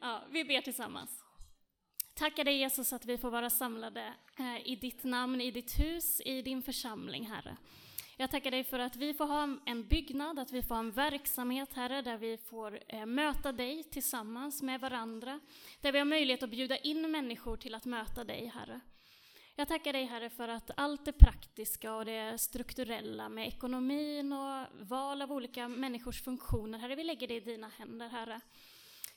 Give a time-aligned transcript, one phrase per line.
[0.00, 1.24] Ja, vi ber tillsammans.
[2.14, 6.20] Tackar dig Jesus att vi får vara samlade eh, i ditt namn, i ditt hus,
[6.24, 7.56] i din församling, Herre.
[8.16, 10.90] Jag tackar dig för att vi får ha en byggnad, att vi får ha en
[10.90, 15.40] verksamhet, Herre, där vi får eh, möta dig tillsammans med varandra.
[15.80, 18.80] Där vi har möjlighet att bjuda in människor till att möta dig, Herre.
[19.54, 24.66] Jag tackar dig, Herre, för att allt det praktiska och det strukturella med ekonomin och
[24.80, 28.40] val av olika människors funktioner, Herre, vi lägger det i dina händer, Herre.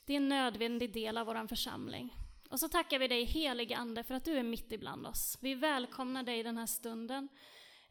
[0.04, 2.16] Det är en nödvändig del av vår församling.
[2.50, 5.38] Och så tackar vi dig, helige Ande, för att du är mitt ibland oss.
[5.40, 7.28] Vi välkomnar dig den här stunden.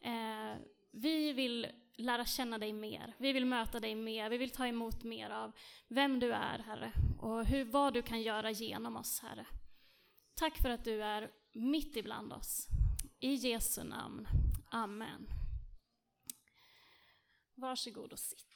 [0.00, 0.56] Eh,
[0.92, 1.66] vi vill
[1.96, 3.14] lära känna dig mer.
[3.18, 4.30] Vi vill möta dig mer.
[4.30, 5.52] Vi vill ta emot mer av
[5.88, 9.46] vem du är, Herre, och hur, vad du kan göra genom oss, Herre.
[10.34, 12.68] Tack för att du är mitt ibland oss.
[13.20, 14.28] I Jesu namn.
[14.70, 15.26] Amen.
[17.54, 18.51] Varsågod och sitt.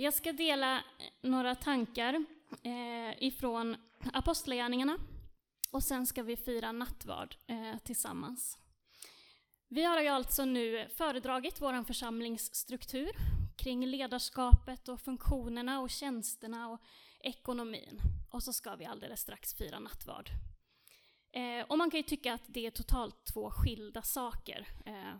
[0.00, 0.82] Jag ska dela eh,
[1.20, 2.24] några tankar
[2.62, 3.76] eh, ifrån
[4.12, 4.96] Apostlagärningarna
[5.70, 8.58] och sen ska vi fira nattvard eh, tillsammans.
[9.68, 13.10] Vi har ju alltså nu föredragit vår församlingsstruktur
[13.56, 16.80] kring ledarskapet och funktionerna och tjänsterna och
[17.20, 18.00] ekonomin.
[18.30, 20.30] Och så ska vi alldeles strax fira nattvard.
[21.32, 24.68] Eh, och man kan ju tycka att det är totalt två skilda saker.
[24.86, 25.14] Eh,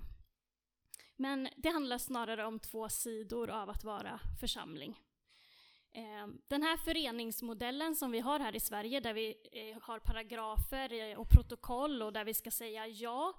[1.20, 5.00] men det handlar snarare om två sidor av att vara församling.
[5.92, 10.92] Eh, den här föreningsmodellen som vi har här i Sverige, där vi eh, har paragrafer
[10.92, 13.34] eh, och protokoll och där vi ska säga ja,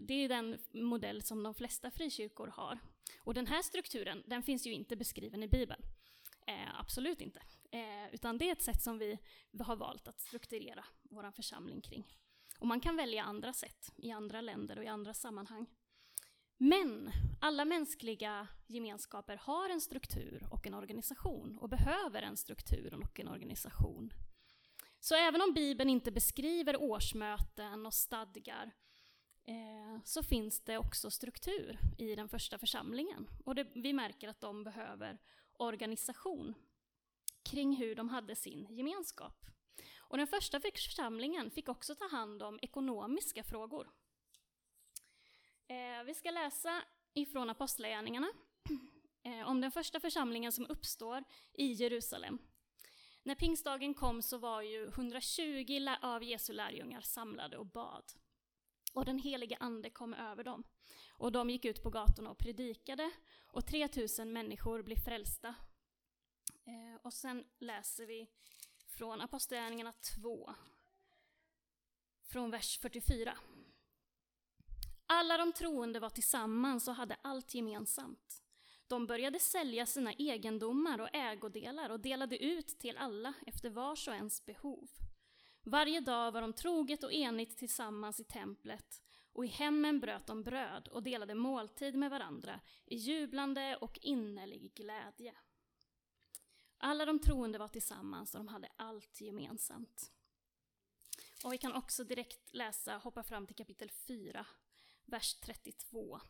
[0.00, 2.78] det är den modell som de flesta frikyrkor har.
[3.20, 5.82] Och den här strukturen, den finns ju inte beskriven i Bibeln.
[6.78, 7.42] Absolut inte.
[8.12, 9.18] Utan det är ett sätt som vi
[9.60, 12.16] har valt att strukturera vår församling kring.
[12.58, 15.66] Och man kan välja andra sätt i andra länder och i andra sammanhang.
[16.64, 17.10] Men
[17.40, 23.28] alla mänskliga gemenskaper har en struktur och en organisation och behöver en struktur och en
[23.28, 24.12] organisation.
[25.00, 28.72] Så även om Bibeln inte beskriver årsmöten och stadgar
[29.44, 33.28] eh, så finns det också struktur i den första församlingen.
[33.44, 35.18] Och det, vi märker att de behöver
[35.52, 36.54] organisation
[37.42, 39.46] kring hur de hade sin gemenskap.
[39.98, 43.88] Och den första församlingen fick också ta hand om ekonomiska frågor.
[45.72, 46.82] Eh, vi ska läsa
[47.14, 48.28] ifrån Apostlagärningarna
[49.22, 52.38] eh, om den första församlingen som uppstår i Jerusalem.
[53.22, 58.04] När pingstdagen kom så var ju 120 av Jesu lärjungar samlade och bad.
[58.92, 60.64] Och den helige ande kom över dem.
[61.10, 63.10] Och de gick ut på gatorna och predikade
[63.52, 65.54] och 3000 människor blev frälsta.
[66.64, 68.28] Eh, och sen läser vi
[68.86, 70.54] från Apostlagärningarna 2,
[72.24, 73.38] från vers 44.
[75.14, 78.42] Alla de troende var tillsammans och hade allt gemensamt.
[78.86, 84.14] De började sälja sina egendomar och ägodelar och delade ut till alla efter vars och
[84.14, 84.88] ens behov.
[85.62, 89.02] Varje dag var de troget och enigt tillsammans i templet
[89.32, 94.74] och i hemmen bröt de bröd och delade måltid med varandra i jublande och innerlig
[94.74, 95.34] glädje.
[96.78, 100.12] Alla de troende var tillsammans och de hade allt gemensamt.
[101.44, 104.46] Och vi kan också direkt läsa, hoppa fram till kapitel 4,
[105.06, 106.20] vers 32.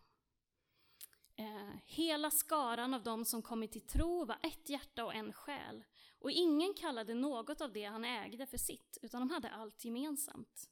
[1.36, 5.84] Eh, hela skaran av dem som kommit till tro var ett hjärta och en själ,
[6.18, 10.68] och ingen kallade något av det han ägde för sitt, utan de hade allt gemensamt.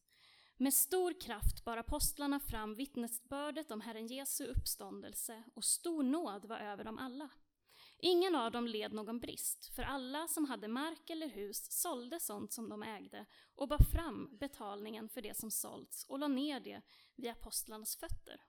[0.57, 6.59] Med stor kraft bar apostlarna fram vittnesbördet om Herren Jesu uppståndelse, och stor nåd var
[6.59, 7.31] över dem alla.
[8.03, 12.53] Ingen av dem led någon brist, för alla som hade mark eller hus sålde sånt
[12.53, 16.83] som de ägde och bar fram betalningen för det som sålts och la ner det
[17.21, 18.45] vid apostlarnas fötter.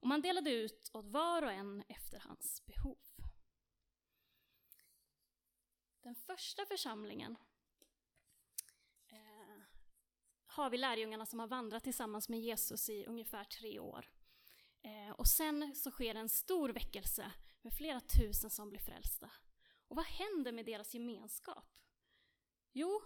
[0.00, 2.98] Och man delade ut åt var och en efter hans behov.
[6.02, 7.36] Den första församlingen
[9.08, 9.62] eh,
[10.46, 14.10] har vi lärjungarna som har vandrat tillsammans med Jesus i ungefär tre år.
[14.82, 19.30] Eh, och sen så sker en stor väckelse med flera tusen som blir frälsta.
[19.88, 21.64] Och vad händer med deras gemenskap?
[22.72, 23.02] Jo,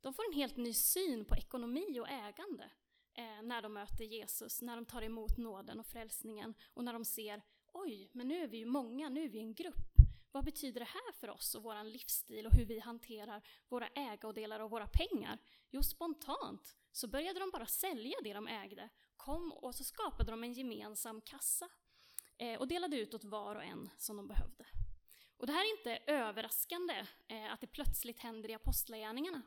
[0.00, 2.70] de får en helt ny syn på ekonomi och ägande
[3.20, 7.04] eh, när de möter Jesus, när de tar emot nåden och frälsningen och när de
[7.04, 9.94] ser oj, men nu är vi ju många, nu är vi en grupp.
[10.32, 14.60] Vad betyder det här för oss och vår livsstil och hur vi hanterar våra ägodelar
[14.60, 15.38] och våra pengar?
[15.70, 20.44] Jo, spontant så började de bara sälja det de ägde, kom och så skapade de
[20.44, 21.68] en gemensam kassa
[22.38, 24.66] eh, och delade ut åt var och en som de behövde.
[25.36, 29.42] Och det här är inte överraskande eh, att det plötsligt händer i apostlagärningarna.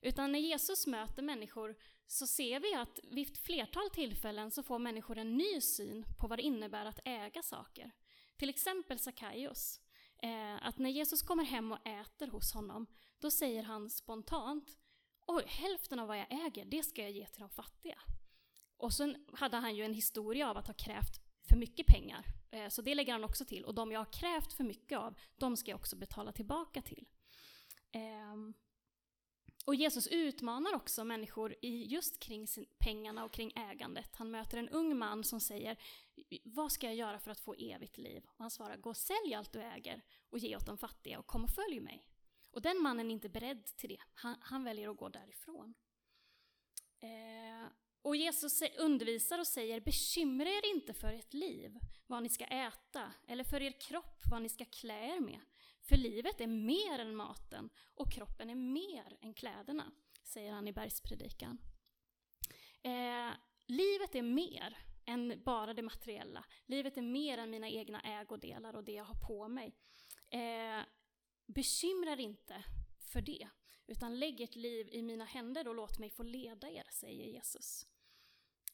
[0.00, 1.76] Utan när Jesus möter människor
[2.06, 6.26] så ser vi att vid ett flertal tillfällen så får människor en ny syn på
[6.26, 7.90] vad det innebär att äga saker.
[8.36, 9.80] Till exempel Sackaios.
[10.22, 12.86] Eh, att när Jesus kommer hem och äter hos honom,
[13.18, 14.78] då säger han spontant
[15.26, 17.98] Oj, hälften av vad jag äger, det ska jag ge till de fattiga.
[18.76, 22.24] Och sen hade han ju en historia av att ha krävt för mycket pengar.
[22.50, 23.64] Eh, så det lägger han också till.
[23.64, 27.06] Och de jag har krävt för mycket av, de ska jag också betala tillbaka till.
[27.92, 28.54] Ehm,
[29.64, 32.46] och Jesus utmanar också människor i just kring
[32.78, 34.16] pengarna och kring ägandet.
[34.16, 35.76] Han möter en ung man som säger
[36.44, 38.24] Vad ska jag göra för att få evigt liv?
[38.26, 41.26] Och han svarar Gå och sälj allt du äger och ge åt de fattiga och
[41.26, 42.06] kom och följ mig.
[42.50, 44.00] Och den mannen är inte beredd till det.
[44.14, 45.74] Han, han väljer att gå därifrån.
[47.00, 47.68] Eh,
[48.02, 53.12] och Jesus undervisar och säger Bekymra er inte för ert liv, vad ni ska äta,
[53.26, 55.40] eller för er kropp, vad ni ska klä er med.
[55.90, 59.92] För livet är mer än maten och kroppen är mer än kläderna,
[60.24, 61.58] säger han i bergspredikan.
[62.82, 63.30] Eh,
[63.66, 66.44] livet är mer än bara det materiella.
[66.66, 69.74] Livet är mer än mina egna ägodelar och det jag har på mig.
[70.30, 70.84] Eh,
[71.46, 72.64] bekymra er inte
[73.12, 73.48] för det,
[73.86, 77.86] utan lägg ert liv i mina händer och låt mig få leda er, säger Jesus.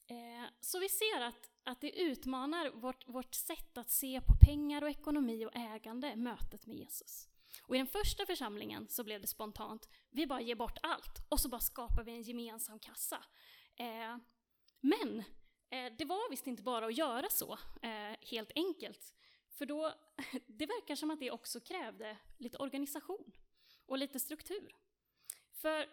[0.07, 4.83] Eh, så vi ser att, att det utmanar vårt, vårt sätt att se på pengar
[4.83, 7.29] och ekonomi och ägande, mötet med Jesus.
[7.63, 11.41] Och i den första församlingen så blev det spontant, vi bara ger bort allt och
[11.41, 13.25] så bara skapar vi en gemensam kassa.
[13.77, 14.17] Eh,
[14.81, 15.19] men
[15.71, 19.15] eh, det var visst inte bara att göra så, eh, helt enkelt.
[19.49, 19.95] För då,
[20.47, 23.33] det verkar som att det också krävde lite organisation
[23.87, 24.75] och lite struktur.
[25.53, 25.87] För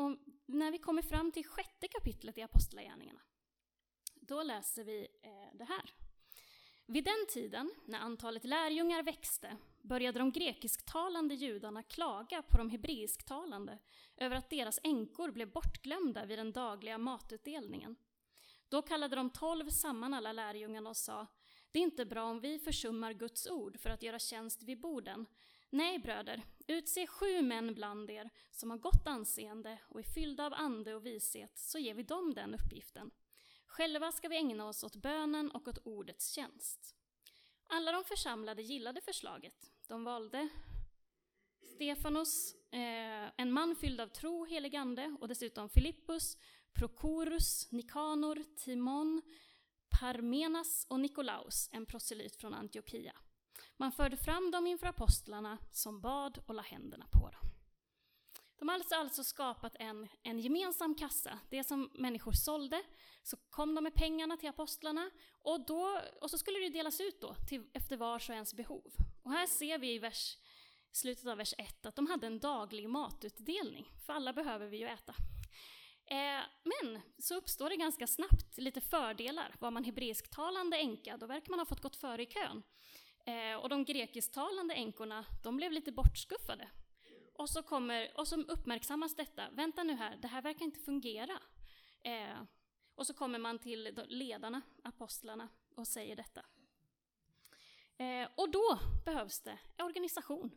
[0.00, 0.16] och
[0.46, 3.20] när vi kommer fram till sjätte kapitlet i Apostlagärningarna,
[4.14, 5.94] då läser vi eh, det här.
[6.86, 13.78] Vid den tiden, när antalet lärjungar växte, började de grekisktalande judarna klaga på de hebreisktalande
[14.16, 17.96] över att deras änkor blev bortglömda vid den dagliga matutdelningen.
[18.68, 21.26] Då kallade de tolv samman alla lärjungarna och sa
[21.72, 25.26] det är inte bra om vi försummar Guds ord för att göra tjänst vid borden.
[25.70, 30.54] Nej, bröder, utse sju män bland er som har gott anseende och är fyllda av
[30.54, 33.10] ande och vishet, så ger vi dem den uppgiften.
[33.66, 36.96] Själva ska vi ägna oss åt bönen och åt ordets tjänst.
[37.66, 39.72] Alla de församlade gillade förslaget.
[39.88, 40.48] De valde
[41.74, 46.36] Stefanos, eh, en man fylld av tro, helig ande, och dessutom Filippus,
[46.72, 49.22] Prokorus, Nikanor, Timon,
[50.00, 53.12] Parmenas och Nikolaus, en proselyt från Antiochia.
[53.80, 57.50] Man förde fram dem inför apostlarna som bad och la händerna på dem.
[58.58, 61.38] De har alltså, alltså skapat en, en gemensam kassa.
[61.50, 62.82] Det som människor sålde,
[63.22, 65.10] så kom de med pengarna till apostlarna
[65.42, 68.92] och, då, och så skulle det delas ut då till, efter vars och ens behov.
[69.22, 70.36] Och här ser vi i vers,
[70.92, 74.86] slutet av vers 1 att de hade en daglig matutdelning, för alla behöver vi ju
[74.86, 75.14] äta.
[76.06, 79.54] Eh, men så uppstår det ganska snabbt lite fördelar.
[79.60, 82.62] Var man hebreisktalande änka, då verkar man ha fått gått före i kön.
[83.24, 86.68] Eh, och de grekisktalande änkorna, de blev lite bortskuffade.
[87.34, 89.50] Och så, kommer, och så uppmärksammas detta.
[89.50, 91.40] Vänta nu här, det här verkar inte fungera.
[92.02, 92.42] Eh,
[92.94, 96.44] och så kommer man till ledarna, apostlarna, och säger detta.
[97.96, 100.50] Eh, och då behövs det organisation,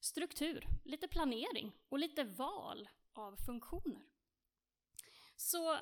[0.00, 4.02] struktur, lite planering och lite val av funktioner.
[5.36, 5.78] Så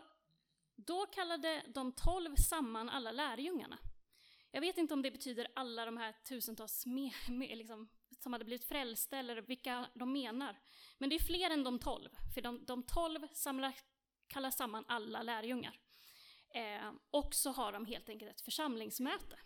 [0.74, 3.78] då kallade de tolv samman alla lärjungarna.
[4.54, 8.44] Jag vet inte om det betyder alla de här tusentals med, med, liksom, som hade
[8.44, 10.60] blivit frälsta eller vilka de menar.
[10.98, 13.74] Men det är fler än de tolv, för de, de tolv samlar,
[14.26, 15.80] kallar samman alla lärjungar.
[16.50, 19.38] Eh, och så har de helt enkelt ett församlingsmöte.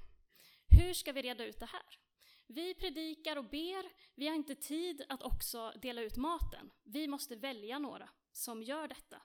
[0.79, 1.99] Hur ska vi reda ut det här?
[2.47, 6.71] Vi predikar och ber, vi har inte tid att också dela ut maten.
[6.85, 9.23] Vi måste välja några som gör detta.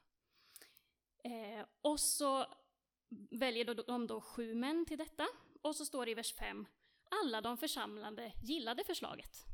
[1.23, 2.45] Eh, och så
[3.31, 5.27] väljer de då sju män till detta.
[5.63, 6.65] Och så står det i vers 5,
[7.21, 9.45] alla de församlande gillade förslaget.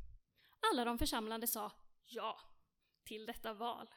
[0.71, 1.71] Alla de församlande sa
[2.05, 2.39] ja
[3.03, 3.89] till detta val.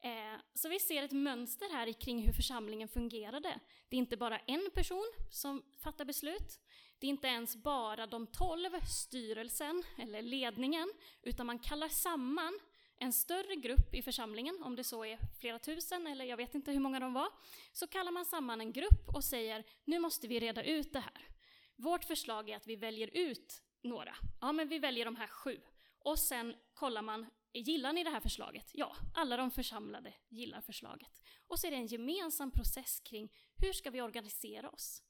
[0.00, 3.60] Eh, så vi ser ett mönster här kring hur församlingen fungerade.
[3.88, 6.60] Det är inte bara en person som fattar beslut.
[6.98, 12.58] Det är inte ens bara de tolv, styrelsen eller ledningen, utan man kallar samman
[12.98, 16.72] en större grupp i församlingen, om det så är flera tusen eller jag vet inte
[16.72, 17.28] hur många de var,
[17.72, 21.28] så kallar man samman en grupp och säger nu måste vi reda ut det här.
[21.76, 24.16] Vårt förslag är att vi väljer ut några.
[24.40, 25.60] Ja, men vi väljer de här sju.
[25.98, 28.70] Och sen kollar man, gillar ni det här förslaget?
[28.72, 31.22] Ja, alla de församlade gillar förslaget.
[31.46, 35.02] Och så är det en gemensam process kring hur ska vi organisera oss?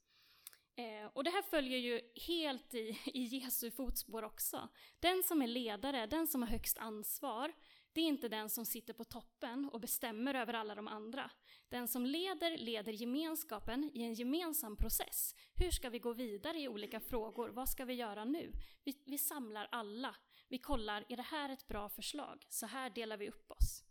[0.75, 4.69] Eh, och det här följer ju helt i, i Jesu fotspår också.
[4.99, 7.53] Den som är ledare, den som har högst ansvar,
[7.97, 11.31] det är inte den som sitter på toppen och bestämmer över alla de andra.
[11.69, 15.35] Den som leder, leder gemenskapen i en gemensam process.
[15.55, 17.49] Hur ska vi gå vidare i olika frågor?
[17.49, 18.53] Vad ska vi göra nu?
[18.83, 20.15] Vi, vi samlar alla.
[20.47, 22.45] Vi kollar, är det här ett bra förslag?
[22.49, 23.83] Så här delar vi upp oss.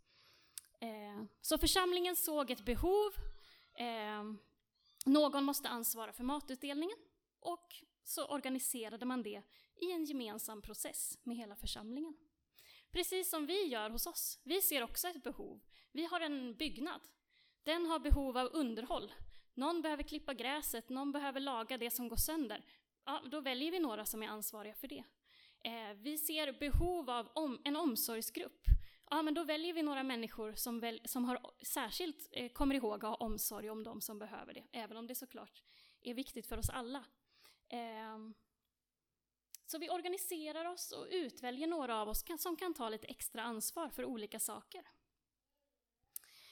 [0.81, 3.11] Eh, så församlingen såg ett behov.
[3.73, 4.23] Eh,
[5.05, 6.97] någon måste ansvara för matutdelningen.
[7.39, 9.41] Och så organiserade man det
[9.75, 12.17] i en gemensam process med hela församlingen.
[12.91, 14.39] Precis som vi gör hos oss.
[14.43, 15.59] Vi ser också ett behov.
[15.91, 17.01] Vi har en byggnad.
[17.63, 19.13] Den har behov av underhåll.
[19.53, 22.65] Någon behöver klippa gräset, någon behöver laga det som går sönder.
[23.05, 25.03] Ja, då väljer vi några som är ansvariga för det.
[25.63, 28.65] Eh, vi ser behov av om, en omsorgsgrupp.
[29.09, 32.93] Ja, men då väljer vi några människor som, väl, som har, särskilt eh, kommer ihåg
[33.05, 35.63] att ha omsorg om de som behöver det, även om det såklart
[36.01, 37.05] är viktigt för oss alla.
[37.69, 38.17] Eh,
[39.67, 43.89] så vi organiserar oss och utväljer några av oss som kan ta lite extra ansvar
[43.89, 44.81] för olika saker.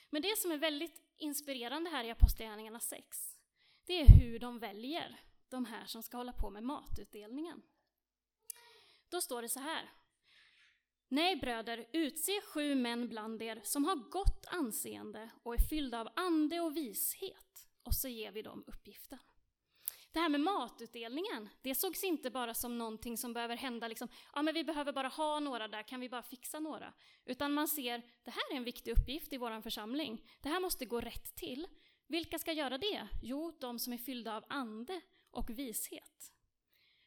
[0.09, 3.39] Men det som är väldigt inspirerande här i Apostlagärningarna 6,
[3.85, 5.19] det är hur de väljer
[5.49, 7.61] de här som ska hålla på med matutdelningen.
[9.09, 9.89] Då står det så här.
[11.07, 16.09] Nej bröder, utse sju män bland er som har gott anseende och är fyllda av
[16.15, 19.19] ande och vishet, och så ger vi dem uppgiften.
[20.15, 24.41] Det här med matutdelningen, det sågs inte bara som någonting som behöver hända, liksom, ja
[24.41, 26.93] men vi behöver bara ha några där, kan vi bara fixa några?
[27.25, 30.85] Utan man ser, det här är en viktig uppgift i vår församling, det här måste
[30.85, 31.67] gå rätt till.
[32.07, 33.07] Vilka ska göra det?
[33.21, 36.31] Jo, de som är fyllda av ande och vishet.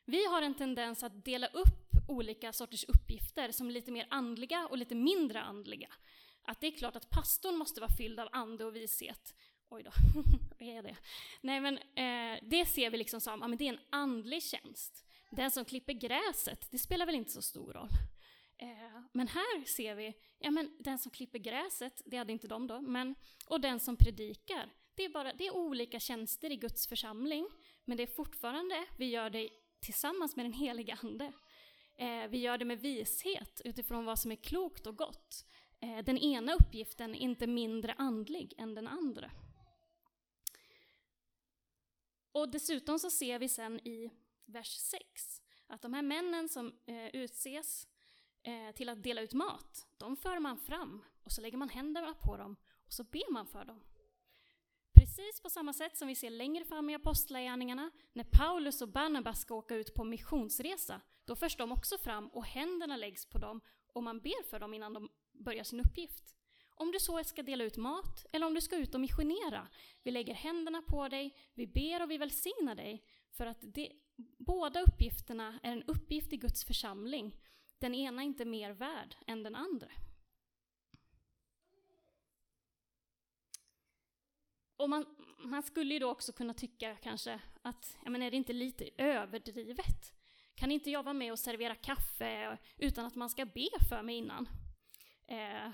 [0.04, 4.78] Vi har en tendens att dela upp olika sorters uppgifter som lite mer andliga och
[4.78, 5.88] lite mindre andliga.
[6.42, 9.34] Att det är klart att pastorn måste vara fylld av ande och vishet,
[9.70, 9.90] Oj då,
[10.60, 10.96] är det?
[11.40, 15.04] Nej men eh, det ser vi liksom som, ja men det är en andlig tjänst.
[15.30, 17.88] Den som klipper gräset, det spelar väl inte så stor roll.
[18.58, 22.66] Eh, men här ser vi, ja men den som klipper gräset, det hade inte de
[22.66, 23.14] då, men,
[23.46, 27.48] och den som predikar, det är, bara, det är olika tjänster i Guds församling,
[27.84, 29.48] men det är fortfarande, vi gör det
[29.80, 31.32] tillsammans med den heliga Ande.
[31.96, 35.44] Eh, vi gör det med vishet utifrån vad som är klokt och gott.
[35.80, 39.30] Eh, den ena uppgiften är inte mindre andlig än den andra.
[42.38, 44.10] Och dessutom så ser vi sen i
[44.44, 47.88] vers 6 att de här männen som eh, utses
[48.42, 52.14] eh, till att dela ut mat, de för man fram och så lägger man händerna
[52.14, 53.80] på dem och så ber man för dem.
[54.94, 59.40] Precis på samma sätt som vi ser längre fram i Apostlagärningarna, när Paulus och Barnabas
[59.40, 63.60] ska åka ut på missionsresa, då förs de också fram och händerna läggs på dem
[63.92, 66.37] och man ber för dem innan de börjar sin uppgift.
[66.78, 69.68] Om du så ska dela ut mat eller om du ska ut och missionera.
[70.02, 73.04] Vi lägger händerna på dig, vi ber och vi välsignar dig.
[73.30, 73.92] För att det,
[74.38, 77.36] båda uppgifterna är en uppgift i Guds församling.
[77.78, 79.88] Den ena är inte mer värd än den andra.
[84.76, 85.06] Och man,
[85.38, 88.90] man skulle ju då också kunna tycka kanske att, ja men är det inte lite
[88.96, 90.12] överdrivet?
[90.54, 94.16] Kan inte jag vara med och servera kaffe utan att man ska be för mig
[94.16, 94.48] innan?
[95.26, 95.70] Eh,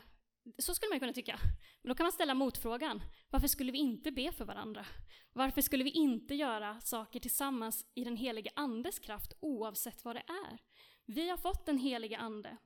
[0.58, 1.38] så skulle man kunna tycka.
[1.82, 4.86] Men då kan man ställa motfrågan, varför skulle vi inte be för varandra?
[5.32, 10.22] Varför skulle vi inte göra saker tillsammans i den helige Andes kraft oavsett vad det
[10.26, 10.58] är?
[11.04, 12.56] Vi har fått den helige Ande.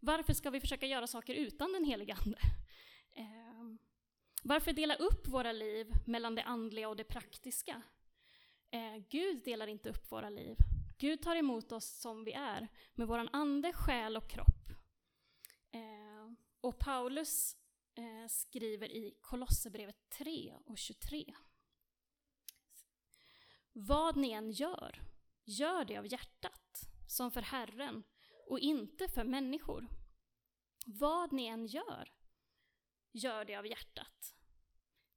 [0.00, 2.38] Varför ska vi försöka göra saker utan den helige Ande?
[3.16, 3.78] Eh,
[4.42, 7.82] varför dela upp våra liv mellan det andliga och det praktiska?
[8.70, 10.56] Eh, Gud delar inte upp våra liv.
[10.98, 14.57] Gud tar emot oss som vi är, med vår ande, själ och kropp.
[16.68, 17.56] Och Paulus
[17.94, 21.24] eh, skriver i Kolosserbrevet 3 och 23.
[23.72, 25.02] Vad ni än gör,
[25.44, 28.02] gör det av hjärtat, som för Herren
[28.46, 29.88] och inte för människor.
[30.86, 32.12] Vad ni än gör,
[33.12, 34.34] gör det av hjärtat.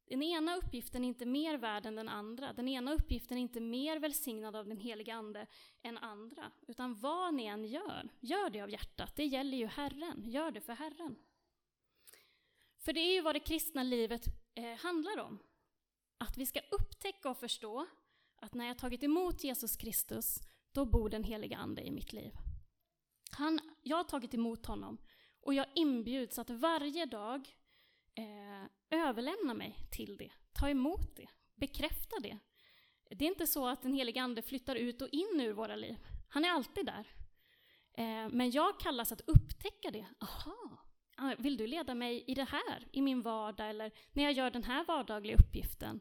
[0.06, 2.54] Den ena uppgiften är inte mer värd än den andra.
[2.54, 5.48] Den ena uppgiften är inte mer välsignad av den heliga Ande
[5.82, 6.52] än andra.
[6.68, 9.16] Utan vad ni än gör, gör det av hjärtat.
[9.16, 10.24] Det gäller ju Herren.
[10.26, 11.16] Gör det för Herren.
[12.82, 15.40] För det är ju vad det kristna livet eh, handlar om.
[16.18, 17.88] Att vi ska upptäcka och förstå
[18.36, 20.40] att när jag tagit emot Jesus Kristus,
[20.72, 22.32] då bor den heliga Ande i mitt liv.
[23.32, 24.98] Han, jag har tagit emot honom
[25.42, 27.56] och jag inbjuds att varje dag
[28.16, 32.38] eh, överlämna mig till det, ta emot det, bekräfta det.
[33.10, 35.98] Det är inte så att den heliga Ande flyttar ut och in ur våra liv.
[36.30, 37.08] Han är alltid där.
[37.94, 40.06] Eh, men jag kallas att upptäcka det.
[40.20, 40.71] Aha,
[41.24, 44.52] Ah, vill du leda mig i det här, i min vardag eller när jag gör
[44.52, 46.00] den här vardagliga uppgiften?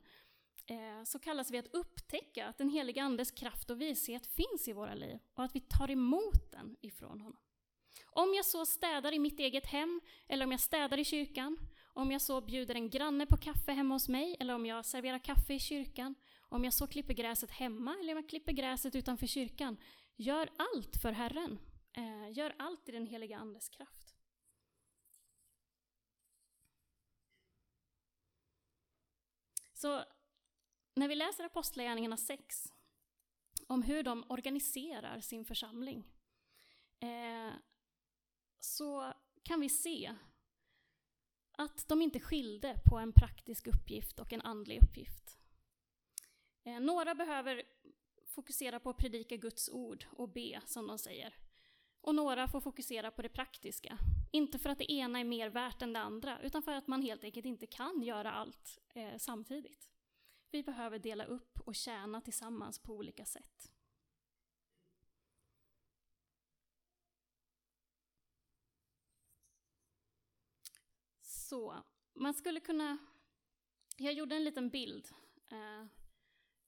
[0.66, 4.72] Eh, så kallas vi att upptäcka att den heliga Andes kraft och vishet finns i
[4.72, 7.40] våra liv och att vi tar emot den ifrån honom.
[8.06, 11.56] Om jag så städar i mitt eget hem, eller om jag städar i kyrkan,
[11.92, 15.18] om jag så bjuder en granne på kaffe hemma hos mig, eller om jag serverar
[15.18, 16.14] kaffe i kyrkan,
[16.48, 19.76] om jag så klipper gräset hemma, eller om jag klipper gräset utanför kyrkan.
[20.16, 21.58] Gör allt för Herren.
[21.92, 23.99] Eh, gör allt i den heliga Andes kraft.
[29.80, 30.04] Så
[30.94, 32.72] när vi läser Apostlagärningarna 6,
[33.66, 36.04] om hur de organiserar sin församling,
[37.00, 37.52] eh,
[38.58, 40.14] så kan vi se
[41.52, 45.38] att de inte skilde på en praktisk uppgift och en andlig uppgift.
[46.64, 47.62] Eh, några behöver
[48.26, 51.34] fokusera på att predika Guds ord och be, som de säger.
[52.00, 53.98] Och några får fokusera på det praktiska.
[54.30, 57.02] Inte för att det ena är mer värt än det andra, utan för att man
[57.02, 59.90] helt enkelt inte kan göra allt eh, samtidigt.
[60.50, 63.72] Vi behöver dela upp och tjäna tillsammans på olika sätt.
[71.20, 72.98] Så, man skulle kunna...
[73.96, 75.08] Jag gjorde en liten bild.
[75.48, 75.80] Eh,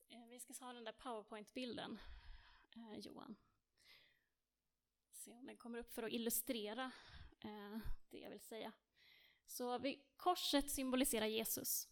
[0.09, 1.99] eh vi ska ha den där powerpoint-bilden,
[2.77, 3.37] eh, Johan.
[5.13, 6.93] Se om den kommer upp för att illustrera
[7.45, 7.79] eh,
[8.11, 8.73] det jag vill säga.
[9.47, 11.89] Så vi, korset symboliserar Jesus.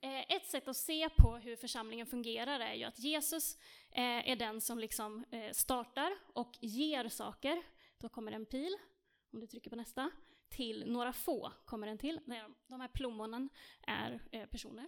[0.00, 3.56] Eh, ett sätt att se på hur församlingen fungerar är ju att Jesus
[3.90, 7.62] eh, är den som liksom eh, startar och ger saker.
[7.98, 8.76] Då kommer en pil,
[9.32, 10.10] om du trycker på nästa.
[10.48, 12.20] Till några få kommer den till.
[12.66, 13.48] De här plommonen
[13.86, 14.86] är eh, personer.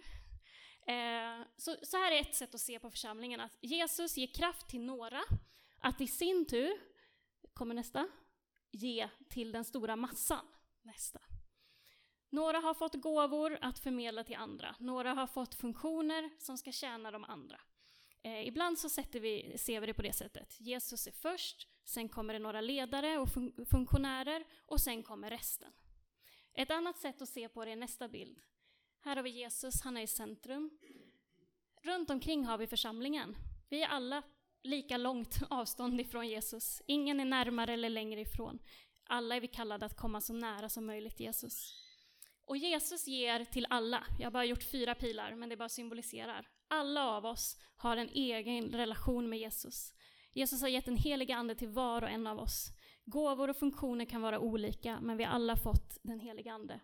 [0.87, 4.67] Eh, så, så här är ett sätt att se på församlingen, att Jesus ger kraft
[4.69, 5.23] till några,
[5.79, 6.81] att i sin tur,
[7.53, 8.07] kommer nästa,
[8.77, 10.45] ge till den stora massan.
[10.81, 11.19] Nästa.
[12.29, 14.75] Några har fått gåvor att förmedla till andra.
[14.79, 17.59] Några har fått funktioner som ska tjäna de andra.
[18.23, 20.55] Eh, ibland så vi, ser vi det på det sättet.
[20.59, 25.71] Jesus är först, sen kommer det några ledare och fun funktionärer och sen kommer resten.
[26.53, 28.41] Ett annat sätt att se på det är nästa bild.
[28.99, 30.79] Här har vi Jesus, han är i centrum.
[31.81, 33.37] Runt omkring har vi församlingen.
[33.69, 34.23] Vi är alla
[34.63, 36.81] lika långt avstånd ifrån Jesus.
[36.87, 38.59] Ingen är närmare eller längre ifrån.
[39.09, 41.73] Alla är vi kallade att komma så nära som möjligt Jesus.
[42.45, 46.47] Och Jesus ger till alla, jag har bara gjort fyra pilar, men det bara symboliserar.
[46.67, 49.93] Alla av oss har en egen relation med Jesus.
[50.33, 52.71] Jesus har gett en helig ande till var och en av oss.
[53.05, 56.79] Gåvor och funktioner kan vara olika, men vi har alla fått den heliga ande.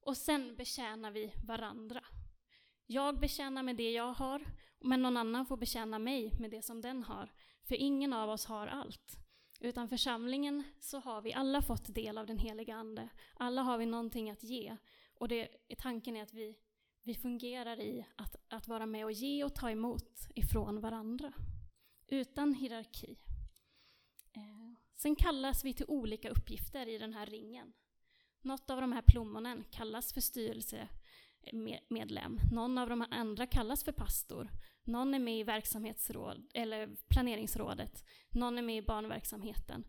[0.00, 2.04] Och sen betjänar vi varandra.
[2.86, 4.44] Jag betjänar med det jag har,
[4.80, 7.32] men någon annan får betjäna mig med det som den har.
[7.62, 9.18] För ingen av oss har allt.
[9.60, 13.08] Utan församlingen så har vi alla fått del av den heliga Ande.
[13.34, 14.76] Alla har vi någonting att ge.
[15.14, 16.56] Och det, tanken är att vi,
[17.02, 21.32] vi fungerar i att, att vara med och ge och ta emot ifrån varandra.
[22.06, 23.18] Utan hierarki.
[24.32, 27.72] Eh, sen kallas vi till olika uppgifter i den här ringen.
[28.40, 30.88] Något av de här plommonen kallas för styrelse
[31.88, 32.40] medlem.
[32.52, 34.50] Någon av de andra kallas för pastor.
[34.84, 38.04] Någon är med i verksamhetsråd, eller planeringsrådet.
[38.30, 39.84] Någon är med i barnverksamheten.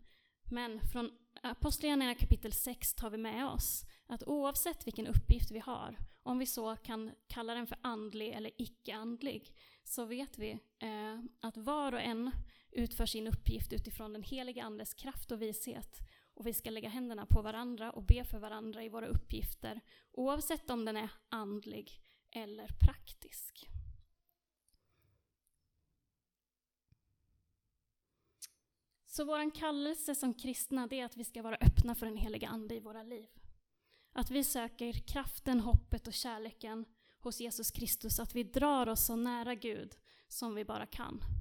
[0.50, 1.10] Men från
[1.42, 6.46] Apostlagärningarna kapitel 6 tar vi med oss att oavsett vilken uppgift vi har, om vi
[6.46, 12.00] så kan kalla den för andlig eller icke-andlig, så vet vi eh, att var och
[12.00, 12.30] en
[12.70, 15.98] utför sin uppgift utifrån den heliga Andes kraft och vishet.
[16.38, 19.80] Och vi ska lägga händerna på varandra och be för varandra i våra uppgifter,
[20.12, 23.68] oavsett om den är andlig eller praktisk.
[29.06, 32.48] Så vår kallelse som kristna det är att vi ska vara öppna för den heliga
[32.48, 33.28] Ande i våra liv.
[34.12, 36.84] Att vi söker kraften, hoppet och kärleken
[37.20, 39.96] hos Jesus Kristus, att vi drar oss så nära Gud
[40.28, 41.37] som vi bara kan.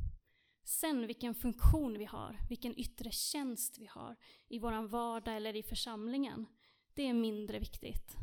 [0.67, 4.15] Sen vilken funktion vi har, vilken yttre tjänst vi har
[4.47, 6.45] i vår vardag eller i församlingen,
[6.93, 8.15] det är mindre viktigt.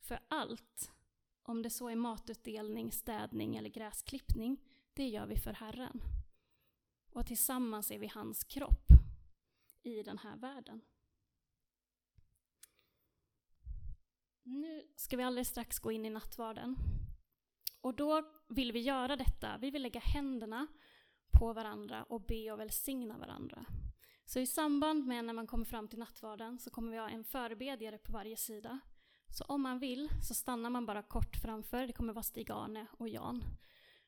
[0.00, 0.92] För allt,
[1.42, 4.56] om det så är matutdelning, städning eller gräsklippning,
[4.92, 6.02] det gör vi för Herren.
[7.10, 8.86] Och tillsammans är vi hans kropp
[9.82, 10.80] i den här världen.
[14.42, 16.76] Nu ska vi alldeles strax gå in i nattvarden.
[17.80, 20.66] Och då vill vi göra detta, vi vill lägga händerna
[21.42, 23.64] på varandra och be och välsigna varandra.
[24.24, 27.24] Så i samband med när man kommer fram till nattvarden så kommer vi ha en
[27.24, 28.80] förebedjare på varje sida.
[29.28, 33.08] Så om man vill så stannar man bara kort framför, det kommer vara Stig-Arne och
[33.08, 33.44] Jan.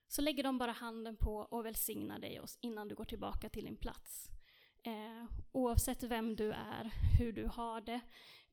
[0.08, 3.76] Så lägger de bara handen på och välsignar dig innan du går tillbaka till din
[3.76, 4.28] plats.
[4.82, 8.00] Eh, oavsett vem du är, hur du har det,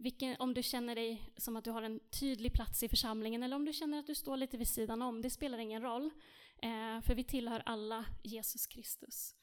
[0.01, 3.55] vilken, om du känner dig som att du har en tydlig plats i församlingen eller
[3.55, 6.11] om du känner att du står lite vid sidan om, det spelar ingen roll.
[6.61, 9.35] Eh, för vi tillhör alla Jesus Kristus.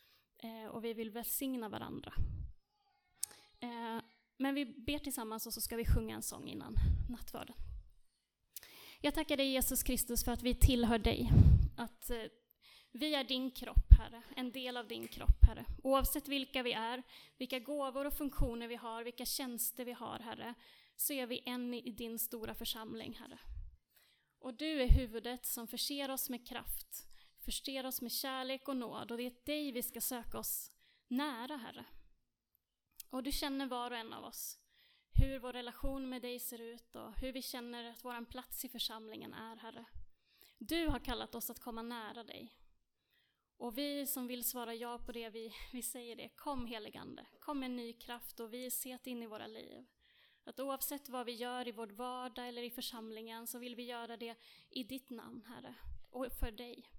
[0.43, 2.13] Eh, och vi vill välsigna varandra.
[3.61, 4.01] Eh,
[4.37, 6.75] Men vi ber tillsammans och så ska vi sjunga en sång innan
[7.11, 7.57] nattvarden.
[9.01, 11.31] Jag tackar dig Jesus Kristus för att vi tillhör dig.
[11.77, 12.23] Att eh,
[12.93, 15.65] vi är din kropp, Herre, en del av din kropp, Herre.
[15.83, 17.03] Oavsett vilka vi är,
[17.39, 20.55] vilka gåvor och funktioner vi har, vilka tjänster vi har, Herre,
[20.97, 23.39] så är vi en i din stora församling, Herre.
[24.39, 27.07] Och du är huvudet som förser oss med kraft,
[27.45, 30.71] förser oss med kärlek och nåd, och det är dig vi ska söka oss
[31.09, 31.85] nära, Herre.
[33.11, 34.59] Och du känner var och en av oss,
[35.13, 38.69] hur vår relation med dig ser ut och hur vi känner att vår plats i
[38.69, 39.85] församlingen är, Herre.
[40.59, 42.53] Du har kallat oss att komma nära dig.
[43.59, 46.29] Och vi som vill svara ja på det, vi, vi säger det.
[46.29, 49.87] Kom heligande, kom med ny kraft och vishet in i våra liv.
[50.45, 54.17] Att oavsett vad vi gör i vår vardag eller i församlingen så vill vi göra
[54.17, 54.37] det
[54.71, 55.75] i ditt namn, Herre,
[56.11, 56.91] och för dig.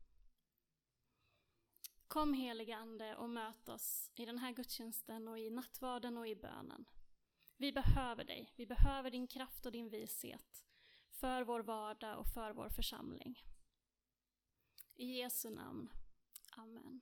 [2.07, 6.35] Kom helige Ande och möt oss i den här gudstjänsten och i nattvarden och i
[6.35, 6.85] bönen.
[7.57, 10.65] Vi behöver dig, vi behöver din kraft och din vishet
[11.11, 13.43] för vår vardag och för vår församling.
[14.95, 15.89] I Jesu namn.
[16.57, 17.01] Amen.